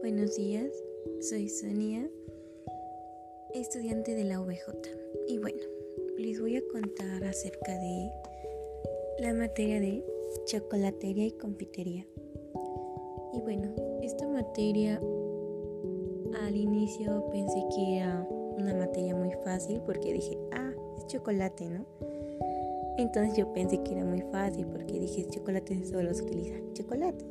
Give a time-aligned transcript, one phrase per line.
[0.00, 0.72] buenos días.
[1.20, 2.08] Soy Sonia,
[3.52, 4.72] estudiante de la OBJ.
[5.28, 5.62] Y bueno,
[6.16, 8.10] les voy a contar acerca de
[9.18, 10.02] la materia de
[10.46, 12.06] chocolatería y confitería.
[13.34, 14.98] Y bueno, esta materia
[16.40, 18.26] al inicio pensé que era
[18.56, 21.84] una materia muy fácil porque dije, ah, es chocolate, ¿no?
[22.96, 27.26] Entonces yo pensé que era muy fácil porque dije, chocolate solo se utiliza chocolate.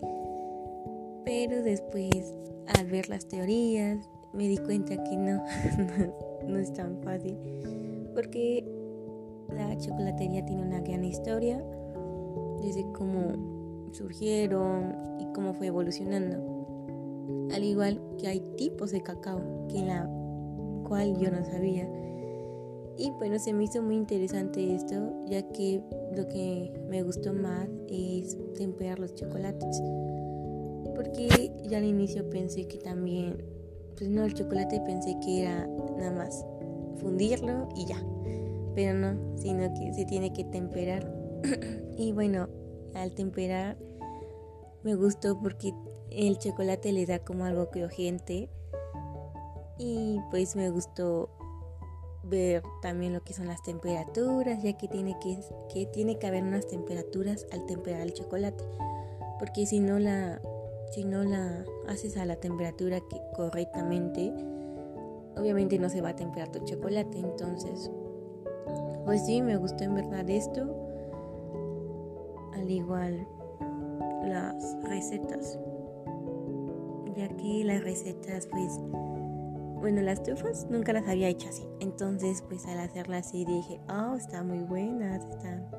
[1.30, 2.34] Pero después,
[2.76, 5.44] al ver las teorías, me di cuenta que no,
[6.48, 7.38] no, es tan fácil.
[8.16, 8.66] Porque
[9.56, 11.64] la chocolatería tiene una gran historia,
[12.64, 17.48] desde cómo surgieron y cómo fue evolucionando.
[17.54, 20.10] Al igual que hay tipos de cacao, que la
[20.88, 21.88] cual yo no sabía.
[22.98, 25.84] Y bueno, se me hizo muy interesante esto, ya que
[26.18, 29.80] lo que me gustó más es temperar los chocolates
[31.00, 33.42] porque ya al inicio pensé que también,
[33.96, 35.66] pues no, el chocolate pensé que era
[35.98, 36.46] nada más
[36.98, 38.04] fundirlo y ya,
[38.76, 41.10] pero no, sino que se tiene que temperar.
[41.98, 42.50] y bueno,
[42.96, 43.78] al temperar
[44.84, 45.74] me gustó porque
[46.12, 48.50] el chocolate le da como algo crujiente.
[49.78, 51.30] Y pues me gustó
[52.24, 55.40] ver también lo que son las temperaturas, ya que tiene que,
[55.74, 58.66] que tiene que haber unas temperaturas al temperar el chocolate,
[59.40, 60.42] porque si no la
[60.92, 64.34] si no la haces a la temperatura que correctamente,
[65.38, 67.20] obviamente no se va a temperar tu chocolate.
[67.20, 67.92] Entonces,
[69.06, 70.68] pues sí, me gustó en verdad esto.
[72.54, 73.28] Al igual
[74.26, 75.60] las recetas.
[77.16, 78.80] Ya que las recetas, pues,
[79.80, 81.68] bueno, las trufas nunca las había hecho así.
[81.80, 85.70] Entonces, pues al hacerlas así dije, oh, están muy buenas, están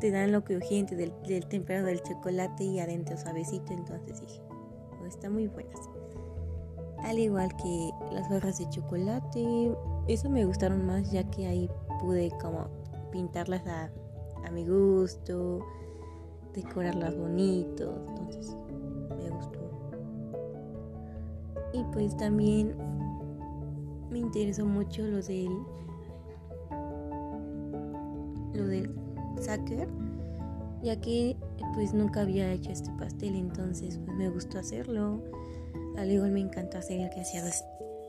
[0.00, 3.72] te dan lo crujiente del, del temperado del chocolate y adentro suavecito.
[3.72, 4.42] Entonces dije,
[5.00, 5.80] oh, está muy buenas.
[6.98, 9.76] Al igual que las barras de chocolate,
[10.08, 11.70] eso me gustaron más ya que ahí
[12.00, 12.66] pude como
[13.10, 13.90] pintarlas a,
[14.44, 15.60] a mi gusto,
[16.54, 18.56] decorarlas bonito, entonces
[19.16, 19.60] me gustó.
[21.72, 22.74] Y pues también
[24.14, 25.50] me interesó mucho lo del
[28.52, 28.88] lo del
[29.40, 29.88] Sacker,
[30.84, 31.36] ya que
[31.74, 35.20] pues nunca había hecho este pastel, entonces pues me gustó hacerlo.
[35.96, 37.42] Al igual me encantó hacer el que hacía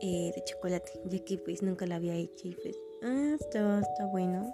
[0.01, 4.05] eh, de chocolate, ya que pues nunca lo había hecho y pues ah, está, está
[4.05, 4.53] bueno.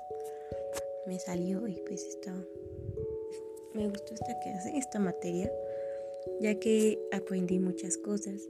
[1.06, 2.33] Me salió y pues está
[3.73, 5.51] me gustó esta clase, esta materia,
[6.39, 8.47] ya que aprendí muchas cosas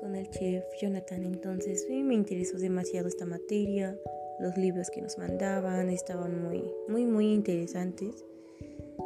[0.00, 3.96] con el chef Jonathan, entonces me interesó demasiado esta materia
[4.40, 8.24] los libros que nos mandaban estaban muy, muy, muy interesantes.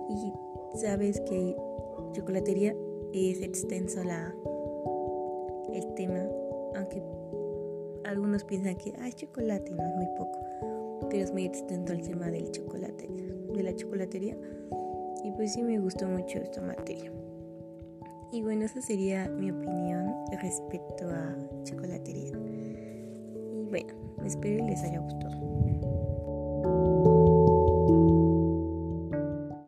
[0.09, 0.32] Y
[0.78, 1.56] sabes que
[2.12, 2.75] chocolatería
[3.12, 4.32] es extenso la,
[5.72, 6.25] el tema,
[6.77, 7.03] aunque
[8.05, 10.38] algunos piensan que hay chocolate, no es muy poco,
[11.11, 14.37] pero es muy extenso el tema del chocolate, de la chocolatería.
[15.25, 17.11] Y pues sí me gustó mucho esta materia.
[18.33, 20.12] Y bueno, esa sería mi opinión
[20.43, 22.33] respecto a chocolatería.
[22.33, 26.94] Y bueno, espero les haya gustado.